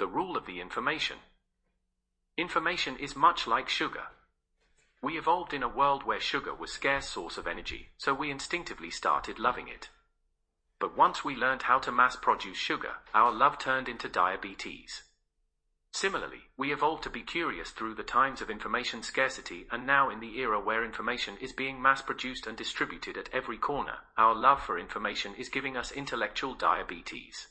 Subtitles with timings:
[0.00, 1.18] The rule of the information.
[2.38, 4.06] Information is much like sugar.
[5.02, 8.90] We evolved in a world where sugar was scarce source of energy, so we instinctively
[8.90, 9.90] started loving it.
[10.78, 15.02] But once we learned how to mass produce sugar, our love turned into diabetes.
[15.92, 20.20] Similarly, we evolved to be curious through the times of information scarcity and now in
[20.20, 24.62] the era where information is being mass produced and distributed at every corner, our love
[24.62, 27.48] for information is giving us intellectual diabetes.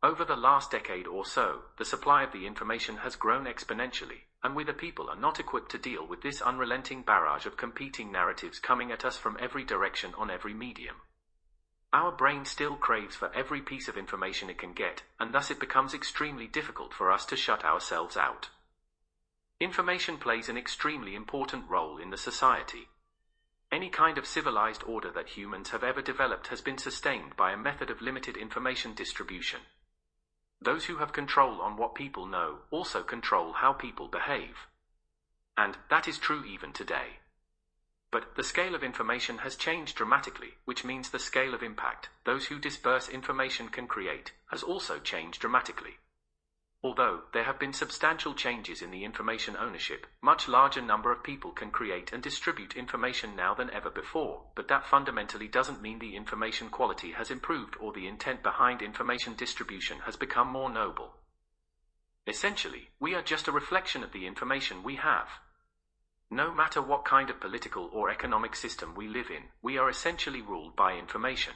[0.00, 4.54] Over the last decade or so, the supply of the information has grown exponentially, and
[4.54, 8.60] we the people are not equipped to deal with this unrelenting barrage of competing narratives
[8.60, 10.96] coming at us from every direction on every medium.
[11.92, 15.58] Our brain still craves for every piece of information it can get, and thus it
[15.58, 18.50] becomes extremely difficult for us to shut ourselves out.
[19.58, 22.86] Information plays an extremely important role in the society.
[23.72, 27.56] Any kind of civilized order that humans have ever developed has been sustained by a
[27.56, 29.60] method of limited information distribution.
[30.60, 34.66] Those who have control on what people know also control how people behave.
[35.56, 37.18] And that is true even today.
[38.10, 42.46] But the scale of information has changed dramatically, which means the scale of impact those
[42.46, 45.98] who disperse information can create has also changed dramatically.
[46.80, 51.50] Although there have been substantial changes in the information ownership, much larger number of people
[51.50, 56.14] can create and distribute information now than ever before, but that fundamentally doesn't mean the
[56.14, 61.14] information quality has improved or the intent behind information distribution has become more noble.
[62.28, 65.28] Essentially, we are just a reflection of the information we have.
[66.30, 70.42] No matter what kind of political or economic system we live in, we are essentially
[70.42, 71.54] ruled by information.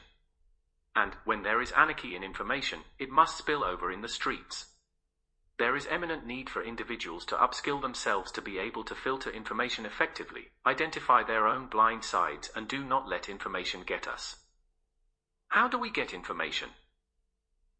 [0.97, 4.72] And when there is anarchy in information, it must spill over in the streets.
[5.59, 9.87] There is eminent need for individuals to upskill themselves to be able to filter information
[9.87, 14.37] effectively, identify their own blind sides, and do not let information get us.
[15.49, 16.71] How do we get information?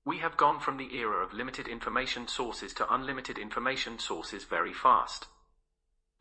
[0.05, 4.73] We have gone from the era of limited information sources to unlimited information sources very
[4.73, 5.27] fast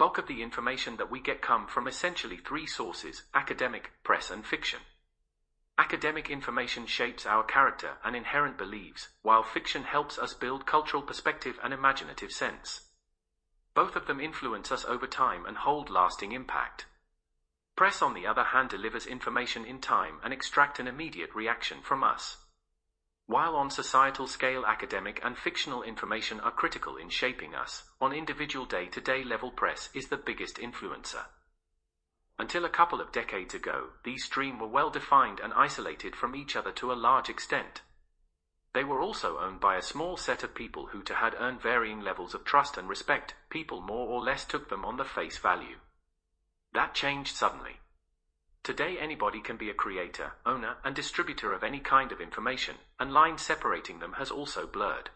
[0.02, 4.44] bulk of the information that we get come from essentially three sources academic, press, and
[4.44, 4.80] fiction.
[5.78, 11.60] Academic information shapes our character and inherent beliefs, while fiction helps us build cultural perspective
[11.64, 12.90] and imaginative sense.
[13.74, 16.86] Both of them influence us over time and hold lasting impact.
[17.76, 22.04] Press, on the other hand, delivers information in time and extract an immediate reaction from
[22.04, 22.38] us.
[23.28, 28.66] While on societal scale academic and fictional information are critical in shaping us, on individual
[28.66, 31.26] day-to-day level press is the biggest influencer.
[32.42, 36.56] Until a couple of decades ago, these stream were well defined and isolated from each
[36.56, 37.84] other to a large extent.
[38.74, 42.02] They were also owned by a small set of people who to had earned varying
[42.02, 45.78] levels of trust and respect, people more or less took them on the face value.
[46.74, 47.78] That changed suddenly.
[48.64, 53.14] Today anybody can be a creator, owner, and distributor of any kind of information, and
[53.14, 55.12] lines separating them has also blurred.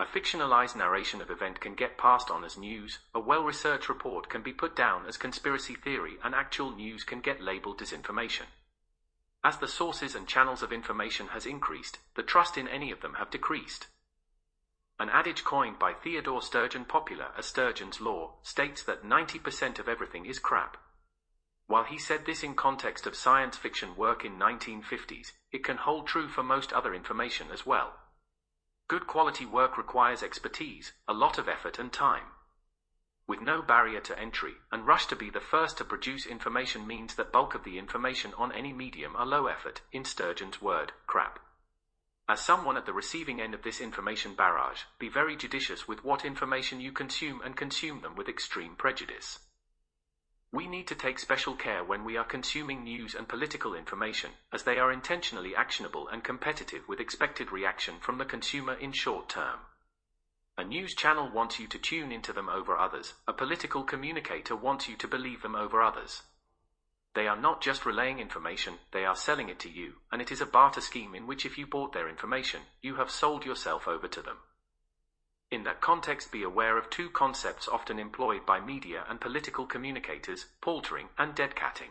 [0.00, 4.40] A fictionalized narration of event can get passed on as news, a well-researched report can
[4.40, 8.46] be put down as conspiracy theory, and actual news can get labeled disinformation.
[9.44, 13.16] As the sources and channels of information has increased, the trust in any of them
[13.18, 13.88] have decreased.
[14.98, 20.24] An adage coined by Theodore Sturgeon popular as Sturgeon's Law states that 90% of everything
[20.24, 20.78] is crap.
[21.66, 26.06] While he said this in context of science fiction work in 1950s, it can hold
[26.06, 27.92] true for most other information as well.
[28.90, 32.32] Good quality work requires expertise, a lot of effort and time.
[33.24, 37.14] With no barrier to entry, and rush to be the first to produce information means
[37.14, 41.38] that bulk of the information on any medium are low effort, in Sturgeon's word, crap.
[42.28, 46.24] As someone at the receiving end of this information barrage, be very judicious with what
[46.24, 49.38] information you consume and consume them with extreme prejudice.
[50.52, 54.64] We need to take special care when we are consuming news and political information, as
[54.64, 59.60] they are intentionally actionable and competitive with expected reaction from the consumer in short term.
[60.58, 64.88] A news channel wants you to tune into them over others, a political communicator wants
[64.88, 66.22] you to believe them over others.
[67.14, 70.40] They are not just relaying information, they are selling it to you, and it is
[70.40, 74.08] a barter scheme in which if you bought their information, you have sold yourself over
[74.08, 74.38] to them.
[75.50, 80.46] In that context, be aware of two concepts often employed by media and political communicators
[80.60, 81.90] paltering and deadcatting.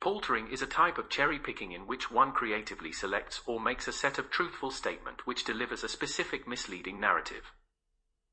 [0.00, 3.92] Paltering is a type of cherry picking in which one creatively selects or makes a
[3.92, 7.52] set of truthful statement which delivers a specific misleading narrative.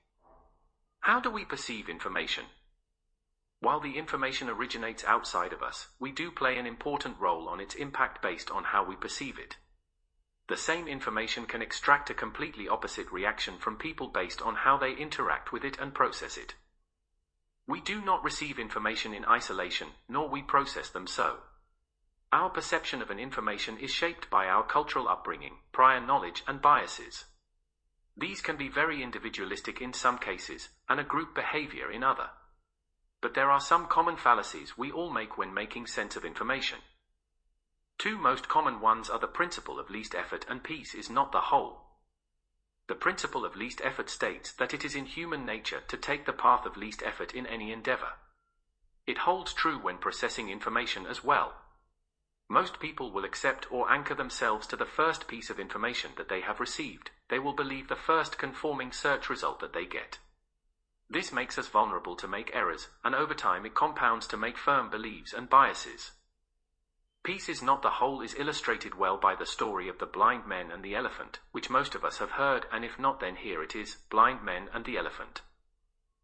[1.00, 2.46] How do we perceive information?
[3.60, 7.74] While the information originates outside of us, we do play an important role on its
[7.74, 9.58] impact based on how we perceive it.
[10.47, 14.92] The same information can extract a completely opposite reaction from people based on how they
[14.94, 16.53] interact with it and process it.
[17.68, 21.39] We do not receive information in isolation, nor we process them so.
[22.31, 27.25] Our perception of an information is shaped by our cultural upbringing, prior knowledge, and biases.
[28.15, 32.30] These can be very individualistic in some cases, and a group behavior in other.
[33.19, 36.80] But there are some common fallacies we all make when making sense of information.
[37.97, 41.42] Two most common ones are the principle of least effort and piece is not the
[41.42, 41.86] whole.
[42.88, 46.33] The principle of least effort states that it is in human nature to take the
[46.33, 48.13] path of least effort in any endeavor.
[49.07, 51.62] It holds true when processing information as well.
[52.47, 56.41] Most people will accept or anchor themselves to the first piece of information that they
[56.41, 57.09] have received.
[57.30, 60.19] They will believe the first conforming search result that they get.
[61.09, 64.89] This makes us vulnerable to make errors, and over time it compounds to make firm
[64.89, 66.12] beliefs and biases.
[67.25, 70.69] Piece is not the whole is illustrated well by the story of the blind men
[70.69, 73.75] and the elephant, which most of us have heard, and if not, then here it
[73.75, 75.42] is blind men and the elephant.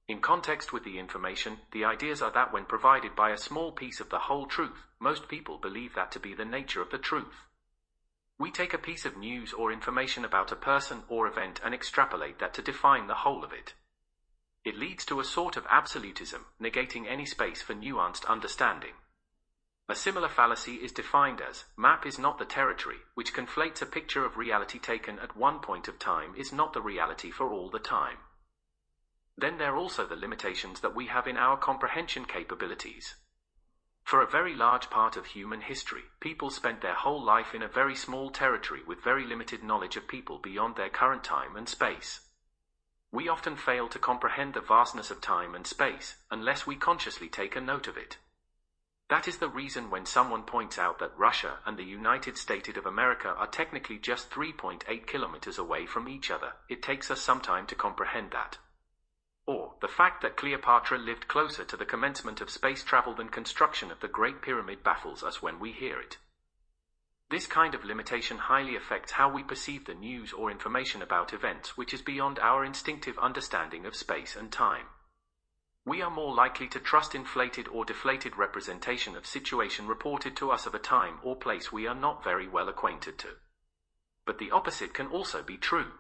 [0.07, 4.00] In context with the information, the ideas are that when provided by a small piece
[4.00, 7.48] of the whole truth, most people believe that to be the nature of the truth.
[8.38, 12.38] We take a piece of news or information about a person or event and extrapolate
[12.38, 13.74] that to define the whole of it.
[14.63, 18.94] It leads to a sort of absolutism, negating any space for nuanced understanding.
[19.91, 24.23] A similar fallacy is defined as map is not the territory, which conflates a picture
[24.23, 27.77] of reality taken at one point of time is not the reality for all the
[27.77, 28.19] time.
[29.38, 33.15] Then there are also the limitations that we have in our comprehension capabilities.
[34.05, 37.67] For a very large part of human history, people spent their whole life in a
[37.67, 42.21] very small territory with very limited knowledge of people beyond their current time and space.
[43.11, 47.57] We often fail to comprehend the vastness of time and space unless we consciously take
[47.57, 48.19] a note of it.
[49.12, 52.86] That is the reason when someone points out that Russia and the United States of
[52.86, 57.68] America are technically just 3.8 kilometers away from each other, it takes us some time
[57.68, 58.58] to comprehend that.
[59.46, 63.92] Or, the fact that Cleopatra lived closer to the commencement of space travel than construction
[63.92, 66.18] of the Great Pyramid baffles us when we hear it.
[67.30, 71.75] This kind of limitation highly affects how we perceive the news or information about events
[71.75, 74.86] which is beyond our instinctive understanding of space and time.
[75.83, 80.68] We are more likely to trust inflated or deflated representation of situation reported to us
[80.68, 83.30] of a time or place we are not very well acquainted to.
[84.25, 85.94] But the opposite can also be true.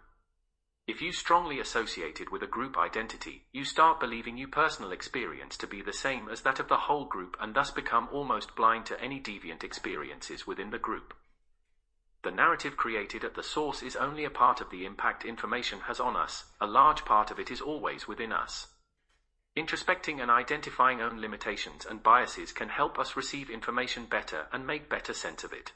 [0.87, 5.67] If you strongly associated with a group identity, you start believing your personal experience to
[5.67, 9.01] be the same as that of the whole group and thus become almost blind to
[9.01, 11.13] any deviant experiences within the group.
[12.23, 15.99] The narrative created at the source is only a part of the impact information has
[15.99, 18.67] on us, a large part of it is always within us.
[19.57, 24.89] Introspecting and identifying own limitations and biases can help us receive information better and make
[24.89, 25.73] better sense of it.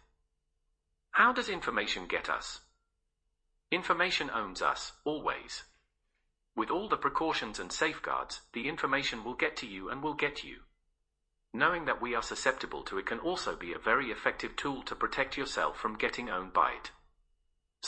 [1.12, 2.62] How does information get us?
[3.72, 5.64] Information owns us, always.
[6.56, 10.44] With all the precautions and safeguards, the information will get to you and will get
[10.46, 10.60] you.
[11.52, 14.96] Knowing that we are susceptible to it can also be a very effective tool to
[14.96, 16.92] protect yourself from getting owned by it.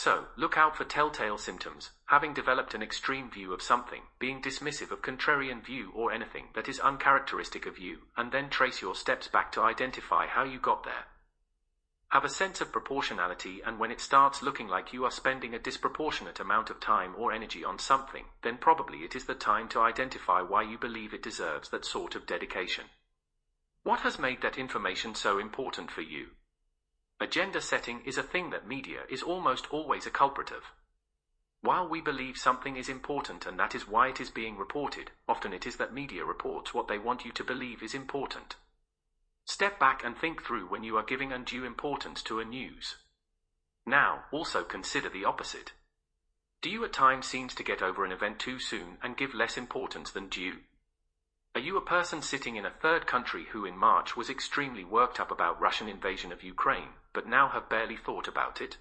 [0.00, 4.92] So, look out for telltale symptoms, having developed an extreme view of something, being dismissive
[4.92, 9.26] of contrarian view or anything that is uncharacteristic of you, and then trace your steps
[9.26, 11.06] back to identify how you got there.
[12.10, 15.58] Have a sense of proportionality and when it starts looking like you are spending a
[15.58, 19.80] disproportionate amount of time or energy on something, then probably it is the time to
[19.80, 22.84] identify why you believe it deserves that sort of dedication.
[23.82, 26.28] What has made that information so important for you?
[27.20, 30.62] Agenda setting is a thing that media is almost always a culprit of.
[31.60, 35.52] While we believe something is important and that is why it is being reported, often
[35.52, 38.54] it is that media reports what they want you to believe is important.
[39.44, 42.98] Step back and think through when you are giving undue importance to a news.
[43.84, 45.72] Now, also consider the opposite.
[46.62, 49.56] Do you at times seem to get over an event too soon and give less
[49.56, 50.58] importance than due?
[51.54, 55.18] Are you a person sitting in a third country who in March was extremely worked
[55.18, 58.76] up about Russian invasion of Ukraine, but now have barely thought about it?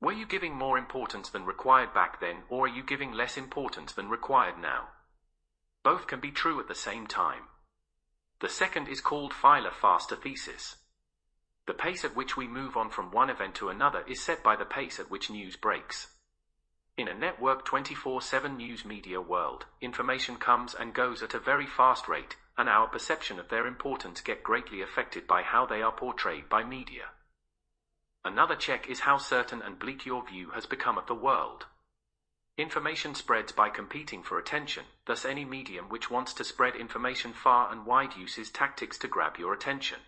[0.00, 3.92] Were you giving more importance than required back then, or are you giving less importance
[3.92, 4.88] than required now?
[5.82, 7.48] Both can be true at the same time.
[8.40, 10.76] The second is called Phyla-Fastathesis.
[11.66, 14.56] The pace at which we move on from one event to another is set by
[14.56, 16.08] the pace at which news breaks.
[17.00, 21.64] In a network 24 7 news media world, information comes and goes at a very
[21.64, 25.92] fast rate, and our perception of their importance get greatly affected by how they are
[25.92, 27.04] portrayed by media.
[28.22, 31.64] Another check is how certain and bleak your view has become of the world.
[32.58, 37.72] Information spreads by competing for attention, thus any medium which wants to spread information far
[37.72, 40.00] and wide uses tactics to grab your attention.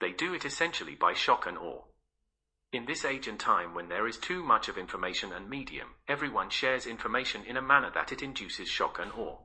[0.00, 1.89] They do it essentially by shock and awe.
[2.72, 6.50] In this age and time when there is too much of information and medium, everyone
[6.50, 9.38] shares information in a manner that it induces shock and awe.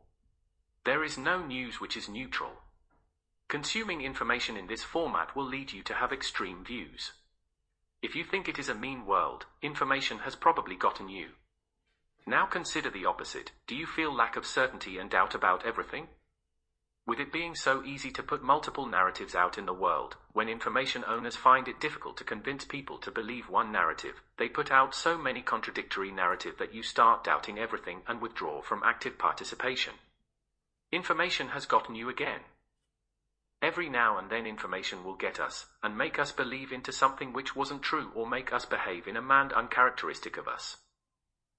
[0.84, 2.62] There is no news which is neutral.
[3.48, 7.13] Consuming information in this format will lead you to have extreme views.
[8.03, 11.29] If you think it is a mean world, information has probably gotten you.
[12.27, 13.51] Now consider the opposite.
[13.65, 16.10] Do you feel lack of certainty and doubt about everything?
[17.07, 21.03] With it being so easy to put multiple narratives out in the world, when information
[21.05, 25.15] owners find it difficult to convince people to believe one narrative, they put out so
[25.15, 29.93] many contradictory narratives that you start doubting everything and withdraw from active participation.
[30.91, 32.41] Information has gotten you again.
[33.62, 37.55] Every now and then information will get us, and make us believe into something which
[37.55, 40.77] wasn't true or make us behave in a manner uncharacteristic of us.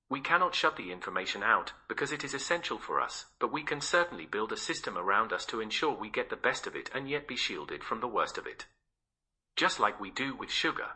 [0.09, 3.81] We cannot shut the information out, because it is essential for us, but we can
[3.81, 7.11] certainly build a system around us to ensure we get the best of it and
[7.11, 8.67] yet be shielded from the worst of it.
[9.57, 10.91] Just like we do with sugar,